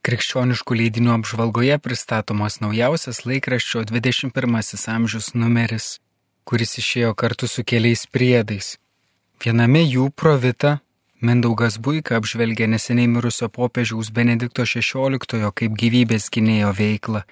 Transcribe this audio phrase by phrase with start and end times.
[0.00, 4.54] Krikščioniškų leidinių apžvalgoje pristatomas naujausias laikraščio 21
[4.94, 5.88] amžius numeris,
[6.48, 8.78] kuris išėjo kartu su keliais priedais.
[9.44, 10.78] Viename jų provita
[11.20, 17.22] Mindaugas Buika apžvelgia neseniai mirusio popiežiaus Benedikto XVI kaip gyvybės gynėjo veiklą.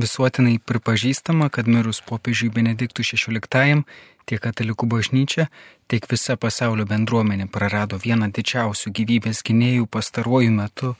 [0.00, 3.84] Visuotinai pripažįstama, kad mirus popiežiui Benediktui XVI
[4.24, 5.50] tiek katalikų bažnyčia,
[5.92, 10.96] tiek visa pasaulio bendruomenė prarado vieną didžiausių gyvybės gynėjų pastaruoju metu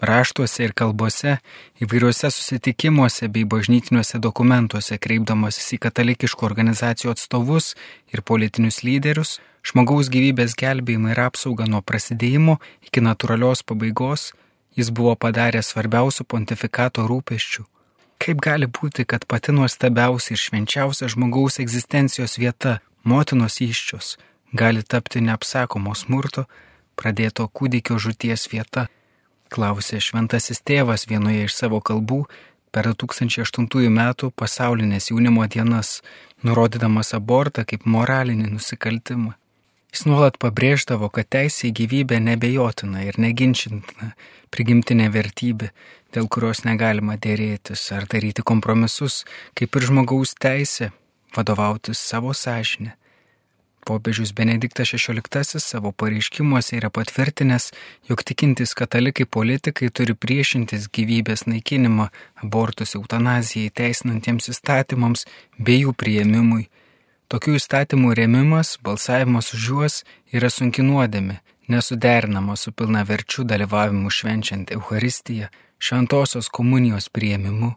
[0.00, 1.36] raštuose ir kalbose,
[1.82, 7.72] įvairiuose susitikimuose bei bažnytiniuose dokumentuose kreipdamasis į katalikiškų organizacijų atstovus
[8.14, 14.32] ir politinius lyderius, žmogaus gyvybės gelbėjimą ir apsaugą nuo prasidėjimo iki natūralios pabaigos,
[14.76, 17.66] jis buvo padaręs svarbiausių pontifikato rūpeščių.
[18.22, 24.16] Kaip gali būti, kad pati nuostabiausia ir švenčiausia žmogaus egzistencijos vieta, motinos iščios,
[24.54, 26.46] gali tapti neapsakomo smurto,
[26.94, 28.86] pradėto kūdikio žuties vieta?
[29.52, 32.24] Klausė šventasis tėvas vienoje iš savo kalbų
[32.72, 36.00] per 2008 metų pasaulinės jaunimo dienas,
[36.42, 39.34] nurodydamas abortą kaip moralinį nusikaltimą.
[39.92, 44.14] Jis nuolat pabrėždavo, kad teisė į gyvybę nebejotina ir neginčintina
[44.52, 45.68] prigimtinė vertybė,
[46.16, 49.22] dėl kurios negalima dėrėtis ar daryti kompromisus,
[49.56, 50.90] kaip ir žmogaus teisė
[51.36, 52.96] vadovautis savo sąžinę.
[53.84, 57.72] Popiežius Benediktas XVI savo pareiškimuose yra patvirtinęs,
[58.08, 62.06] jog tikintis katalikai politikai turi priešintis gyvybės naikinimą,
[62.44, 65.26] abortus, eutanazijai teisinantiems įstatymams
[65.58, 66.68] bei jų prieimimui.
[67.32, 70.00] Tokių įstatymų rėmimas, balsavimas už juos
[70.36, 71.40] yra sunki nuodėmi,
[71.72, 75.48] nesuderinama su pilna verčių dalyvavimu švenčiant Euharistiją,
[75.82, 77.74] šventosios komunijos prieimimu.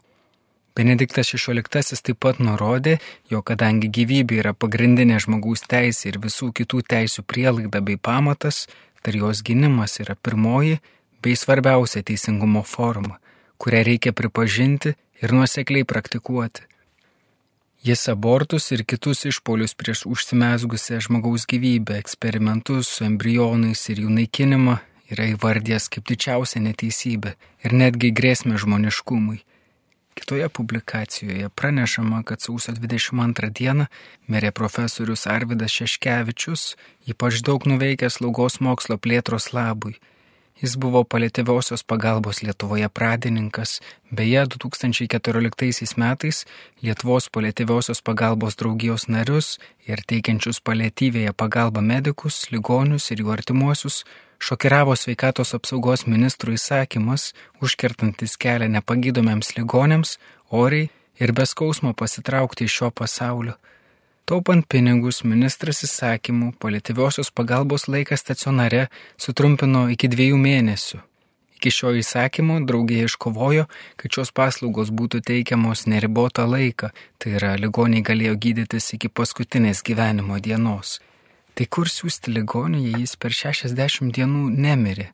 [0.76, 2.98] Benediktas XVI taip pat nurodė,
[3.32, 8.66] jog kadangi gyvybė yra pagrindinė žmogaus teisė ir visų kitų teisų prielaida bei pamatas,
[9.00, 10.76] tai jos gynimas yra pirmoji
[11.24, 13.16] bei svarbiausia teisingumo forma,
[13.56, 16.68] kurią reikia pripažinti ir nuosekliai praktikuoti.
[17.86, 24.78] Jis abortus ir kitus išpolius prieš užsimesgusią žmogaus gyvybę, eksperimentus su embrionais ir jų naikinimą
[25.08, 29.40] yra įvardęs kaip didžiausia neteisybė ir netgi grėsmė žmoniškumui.
[30.20, 33.84] Kitoje publikacijoje pranešama, kad sausio 22 dieną
[34.32, 36.62] mirė profesorius Arvidas Šeškevičius,
[37.12, 39.92] ypač daug nuveikęs slaugos mokslo plėtros labui.
[40.62, 43.76] Jis buvo palėtyviosios pagalbos Lietuvoje pradininkas,
[44.10, 46.44] beje, 2014 metais
[46.80, 54.06] Lietuvos palėtyviosios pagalbos draugijos narius ir teikiančius palėtyvėje pagalbą medikus, ligonius ir jų artimuosius
[54.38, 57.32] šokiravo sveikatos apsaugos ministrų įsakymas,
[57.62, 60.18] užkertantis kelią nepagydomiems ligonėms,
[60.50, 63.56] oriai ir be skausmo pasitraukti iš šio pasaulio.
[64.26, 68.88] Taupant pinigus, ministras įsakymų polityviosios pagalbos laiką stacionare
[69.22, 70.98] sutrumpino iki dviejų mėnesių.
[71.56, 76.90] Iki šio įsakymo draugė iškovojo, kad šios paslaugos būtų teikiamos neribotą laiką,
[77.22, 80.98] tai yra ligoniai galėjo gydytis iki paskutinės gyvenimo dienos.
[81.56, 85.06] Tai kur siūsti ligonį, jei jis per 60 dienų nemirė?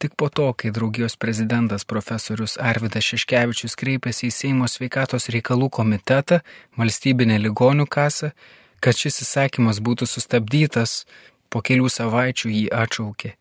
[0.00, 6.40] Tik po to, kai draugijos prezidentas profesorius Arvidas Šeškevičius kreipėsi į Seimo sveikatos reikalų komitetą,
[6.80, 8.32] valstybinę ligonių kasą,
[8.80, 11.04] kad šis įsakymas būtų sustabdytas,
[11.52, 13.36] po kelių savaičių jį atšaukė.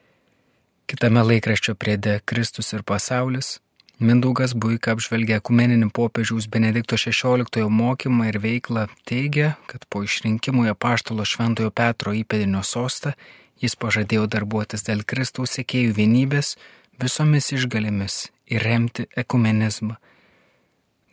[0.91, 3.57] Kitame laikraščio priede Kristus ir pasaulis
[4.01, 10.71] Mindaugas Buika apžvelgia ekumeninį popiežiaus Benedikto XVI mokymą ir veiklą, teigia, kad po išrinkimo į
[10.73, 13.13] apaštalo Šventojo Petro įpėdinio sostą
[13.61, 16.55] jis pažadėjo darbuotis dėl Kristaus sėkėjų vienybės
[16.99, 18.15] visomis išgalėmis
[18.49, 19.99] ir remti ekumenizmą.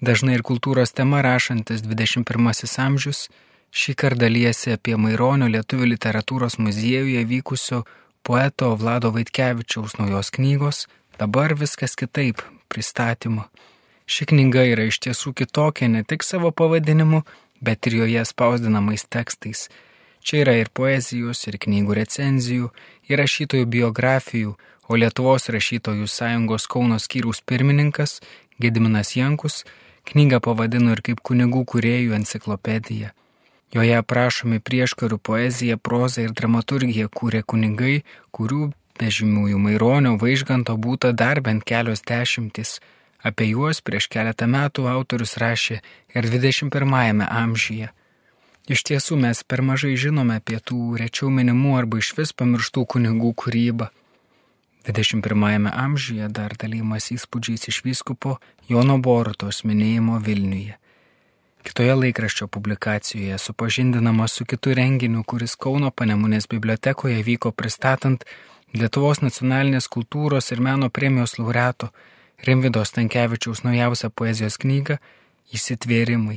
[0.00, 3.26] Dažnai ir kultūros tema rašantis 21 amžius
[3.70, 7.82] šį kartą dalyjasi apie Maironio lietuvių literatūros muziejuje vykusio
[8.24, 10.86] poeto Vlado Vaitkevičiaus naujos knygos
[11.20, 12.40] Dabar viskas kitaip
[12.70, 13.46] pristatymo.
[14.10, 17.22] Ši knyga yra iš tiesų kitokia ne tik savo pavadinimu,
[17.60, 19.68] bet ir joje spausdinamais tekstais.
[20.24, 22.72] Čia yra ir poezijos, ir knygų recenzijų,
[23.08, 24.56] ir rašytojų biografijų,
[24.90, 28.18] o Lietuvos rašytojų sąjungos Kauno skyriaus pirmininkas
[28.60, 29.62] Gediminas Jankus
[30.10, 33.14] knygą pavadino ir kaip kunigų kuriejų enciklopedija.
[33.70, 38.00] Joje aprašomi prieškarių poezija, proza ir dramaturgija kūrė kunigai,
[38.34, 42.78] kurių Bežymiųjų Maironio vaižganto būta dar bent kelios dešimtis.
[43.24, 45.80] Apie juos prieš keletą metų autorius rašė
[46.16, 47.90] ir 21-ame amžiuje.
[48.70, 53.32] Iš tiesų mes per mažai žinome apie tų rečiau minimų arba iš vis pamirštų kunigų
[53.42, 53.88] kūrybą.
[54.86, 58.36] 21-ame amžiuje dar dalymas įspūdžiais iš vyskupo
[58.68, 60.76] Jono Borutos minėjimo Vilniuje.
[61.66, 68.24] Kitoje laikraščio publikacijoje supažindinama su kitu renginiu, kuris Kauno Panemunės bibliotekoje vyko pristatant
[68.70, 71.88] Lietuvos nacionalinės kultūros ir meno premijos laureato
[72.46, 75.00] Rimvido Stankievičiaus naujausią poezijos knygą
[75.50, 76.36] Įsitvėrimai.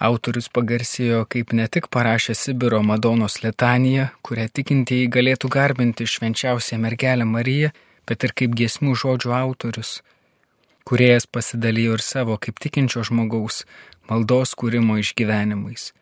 [0.00, 7.28] Autorius pagarsėjo kaip ne tik parašė Sibiro Madonos litaniją, kurią tikintieji galėtų garbinti švenčiausią mergelę
[7.28, 7.74] Mariją,
[8.08, 9.98] bet ir kaip giesmių žodžių autorius.
[10.88, 13.66] Kuriejas pasidalijo ir savo kaip tikinčio žmogaus
[14.08, 15.92] maldos kūrimo išgyvenimais.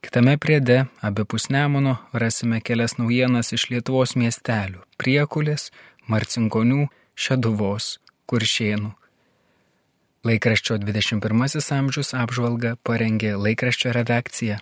[0.00, 5.68] Kitame priede, abipus Nemono, rasime kelias naujienas iš Lietuvos miestelių- Priekulės,
[6.08, 8.94] Marcinkonių, Šeduvos, Kuršienų.
[10.24, 14.58] Laikraščio 21 amžius apžvalga parengė laikraščio redakcija.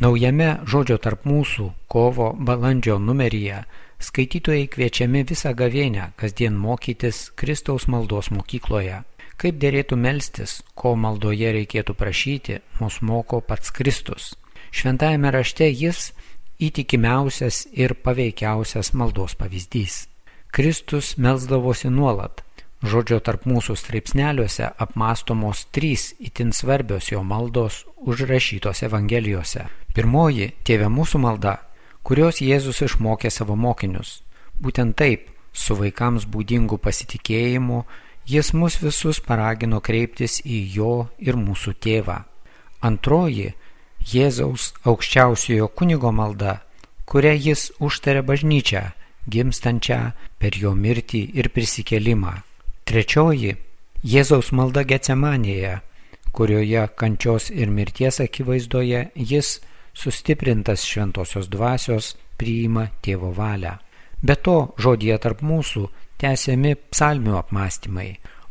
[0.00, 3.64] Naujame žodžio tarp mūsų kovo balandžio numeryje
[4.00, 9.02] skaitytojai kviečiami visą gavėnę kasdien mokytis Kristaus maldos mokykloje.
[9.40, 14.34] Kaip dėrėtų melstis, ko maldoje reikėtų prašyti, mus moko pats Kristus.
[14.68, 16.10] Šventajame rašte jis
[16.60, 20.02] įtikimiausias ir paveikiausias maldos pavyzdys.
[20.52, 22.42] Kristus melzdavosi nuolat.
[22.84, 29.66] Žodžio tarp mūsų straipsneliuose apmastomos trys itin svarbios jo maldos užrašytos Evangelijose.
[29.94, 31.56] Pirmoji- Tėve mūsų malda,
[32.02, 34.22] kurios Jėzus išmokė savo mokinius.
[34.60, 37.84] Būtent taip, su vaikams būdingu pasitikėjimu,
[38.26, 42.24] jis mus visus paragino kreiptis į jo ir mūsų tėvą.
[42.82, 43.54] Antroji-
[44.12, 46.62] Jėzaus aukščiausiojo kunigo malda,
[47.04, 48.92] kuria jis užtarė bažnyčią
[49.28, 52.32] gimstančią per jo mirtį ir prisikelimą.
[52.84, 53.56] Trečioji-
[54.12, 55.80] Jėzaus malda Getsemanėje,
[56.32, 59.60] kurioje kančios ir mirties akivaizdoje jis,
[59.94, 63.78] sustiprintas šventosios dvasios, priima tėvo valią.
[64.22, 65.88] Be to, žodėje tarp mūsų
[66.20, 68.10] tęsiami psalmių apmąstymai.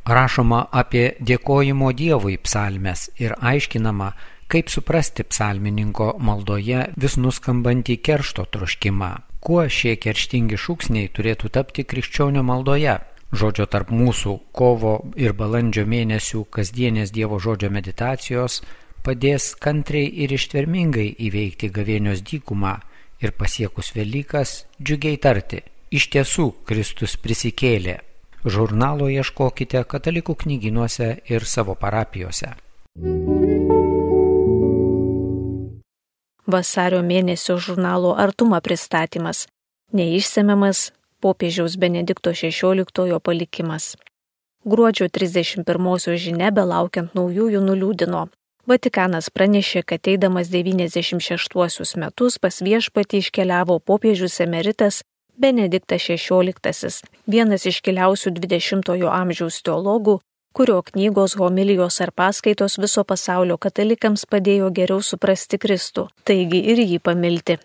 [0.09, 4.09] Rašoma apie dėkojimo Dievui psalmes ir aiškinama,
[4.49, 9.11] kaip suprasti psalmininko maldoje vis nuskambantį keršto troškimą.
[9.39, 12.97] Kuo šie kerštingi šūksniai turėtų tapti krikščionio maldoje?
[13.29, 18.63] Žodžio tarp mūsų kovo ir balandžio mėnesių kasdienės Dievo žodžio meditacijos
[19.05, 22.79] padės kantriai ir ištvermingai įveikti gavėnios dykumą
[23.21, 25.61] ir pasiekus Velykas džiugiai tarti.
[25.89, 27.95] Iš tiesų Kristus prisikėlė.
[28.45, 32.51] Žurnalo ieškokite katalikų knyginuose ir savo parapijose.
[36.45, 39.47] Vasario mėnesio žurnalo Artuma pristatymas,
[39.89, 40.91] neišsemiamas
[41.25, 43.95] popiežiaus Benedikto XVI palikimas.
[44.69, 48.27] Gruodžio 31 žinia belaukiant naujųjų nuliūdino.
[48.69, 55.01] Vatikanas pranešė, kad eidamas 96 metus pas viešpatį iškeliavo popiežius emeritas
[55.39, 56.89] Benediktas XVI,
[57.23, 60.17] vienas iškiliausių 20-ojo amžiaus teologų,
[60.51, 66.99] kurio knygos, homilijos ar paskaitos viso pasaulio katalikams padėjo geriau suprasti Kristų, taigi ir jį
[66.99, 67.55] pamilti.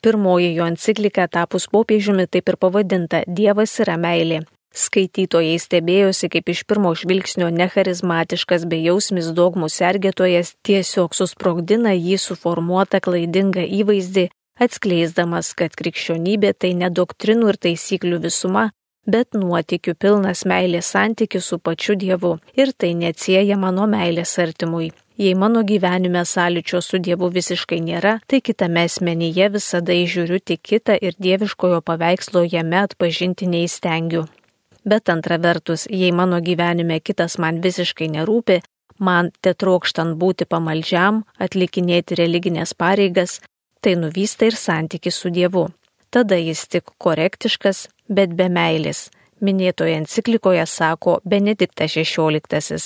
[0.00, 4.40] Pirmoji jo enciklika tapus popiežiumi taip ir pavadinta Dievas yra meilė.
[4.72, 13.68] Skaitytojai stebėjosi, kaip iš pirmo žvilgsnio necharizmatiškas bejausmis dogmų sergėtojas tiesiog susprogdina jį suformuotą klaidingą
[13.82, 14.30] įvaizdį,
[14.60, 18.70] atskleisdamas, kad krikščionybė tai ne doktrinų ir taisyklių visuma,
[19.06, 24.90] bet nuotikių pilnas meilės santykis su pačiu Dievu ir tai neatsieja mano meilės artimui.
[25.20, 30.96] Jei mano gyvenime sąlyčio su Dievu visiškai nėra, tai kitame asmenyje visada įžiūriu tik kitą
[30.96, 34.24] ir dieviškojo paveikslo jame atpažinti neįstengiu.
[34.84, 38.62] Bet antra vertus, jei mano gyvenime kitas man visiškai nerūpi,
[38.98, 43.40] man te trokštant būti pamaldžiam, atlikinėti religinės pareigas,
[43.80, 45.68] tai nuvysta ir santykis su Dievu.
[46.10, 49.08] Tada jis tik korektiškas, bet be meilės,
[49.40, 52.80] minėtoje enciklikoje sako Benediktas XVI.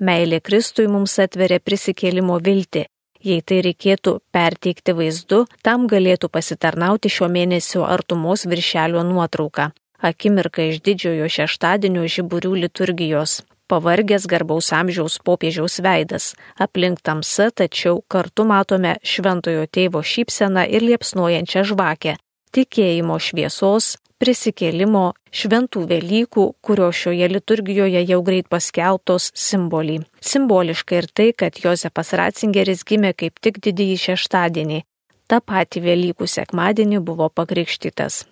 [0.00, 2.86] Meilė Kristui mums atveria prisikėlimo viltį.
[3.24, 9.70] Jei tai reikėtų perteikti vaizdu, tam galėtų pasitarnauti šio mėnesio artumos viršelio nuotrauka.
[10.04, 13.38] Akimirka iš didžiojo šeštadienio žiburių liturgijos.
[13.64, 16.34] Pavargęs garbaus amžiaus popiežiaus veidas.
[16.60, 22.18] Aplink tamsa, tačiau kartu matome šventojo tėvo šypseną ir liepsnojančią žvakę.
[22.54, 30.02] Tikėjimo šviesos, prisikėlimo, šventų Velykų, kurio šioje liturgijoje jau greit paskelbtos simbolį.
[30.20, 34.84] Simboliška ir tai, kad Josepas Ratzingeris gimė kaip tik didįjį šeštadienį.
[35.24, 38.26] Ta pati Velykų sekmadienį buvo pakrikštytas.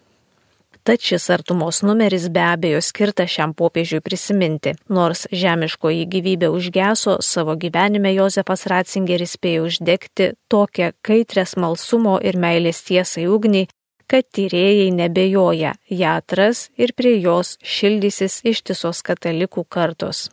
[0.83, 4.73] Tad šis artumos numeris be abejo skirtas šiam popiežiui prisiminti.
[4.91, 12.83] Nors žemiškoji gyvybė užgeso, savo gyvenime Josefas Ratzingeris spėjo uždegti tokią kaitrę smalsumo ir meilės
[12.89, 13.69] tiesai ugnį,
[14.11, 20.27] kad tyrėjai nebejoja, ją atras ir prie jos šildysis ištisos katalikų kartos.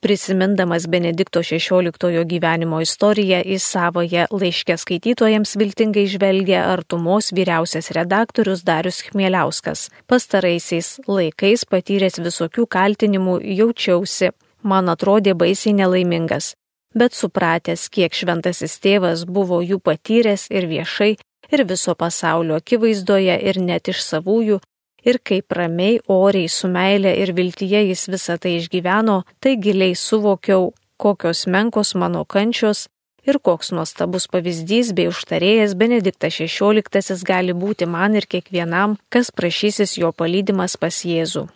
[0.00, 9.02] Prisimindamas Benedikto XVI gyvenimo istoriją į savoje laiškę skaitytojams viltingai žvelgia artumos vyriausias redaktorius Darius
[9.04, 9.90] Chmieliauskas.
[10.08, 14.32] Pastaraisiais laikais patyręs visokių kaltinimų jaučiausi,
[14.64, 16.54] man atrodė baisiai nelaimingas.
[16.96, 21.12] Bet supratęs, kiek šventasis tėvas buvo jų patyręs ir viešai,
[21.52, 24.62] ir viso pasaulio akivaizdoje, ir net iš savųjų,
[25.04, 30.72] ir kaip ramiai, oriai, su meile ir viltyje jis visą tai išgyveno, tai giliai suvokiau,
[31.00, 32.88] kokios menkos mano kančios
[33.26, 39.98] ir koks nuostabus pavyzdys bei užtarėjas Benediktas XVI gali būti man ir kiekvienam, kas prašysis
[40.00, 41.48] jo palydimas pas Jėzų.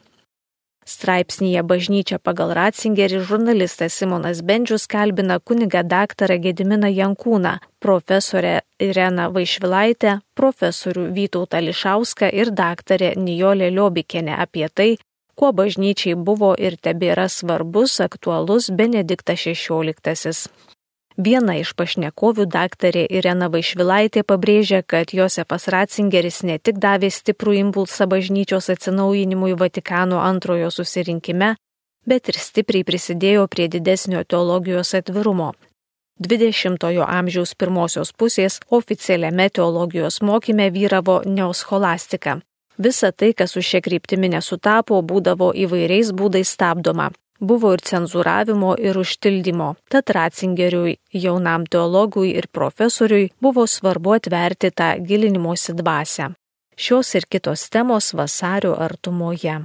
[0.84, 10.18] Straipsnyje Bažnyčia pagal Ratzingerį žurnalistas Simonas Bendžius kalbina kuniga daktarą Gediminą Jankūną, profesorę Ireną Vaišvilaitę,
[10.36, 14.90] profesorių Vytautą Lišauską ir daktarę Nijolę Liobikienę apie tai,
[15.34, 20.34] kuo bažnyčiai buvo ir tebėra svarbus, aktualus Benediktas XVI.
[21.16, 28.08] Viena iš pašnekovių daktarė Irena Vaišvilaitė pabrėžia, kad Josefas Ratzingeris ne tik davė stiprų impulsą
[28.10, 31.54] bažnyčios atsinaujinimui Vatikano antrojo susirinkime,
[32.06, 35.54] bet ir stipriai prisidėjo prie didesnio teologijos atvirumo.
[36.18, 42.40] 20-ojo amžiaus pirmosios pusės oficialiame teologijos mokyme vyravo neoscholastika.
[42.78, 48.98] Visa tai, kas su šia kryptimi nesutapo, būdavo įvairiais būdais stabdoma buvo ir cenzuravimo ir
[48.98, 49.74] užtildymo.
[49.90, 56.32] Tad Ratzingeriui, jaunam teologui ir profesoriui buvo svarbu atverti tą gilinimosi dvasę.
[56.76, 59.60] Šios ir kitos temos vasario artumoje.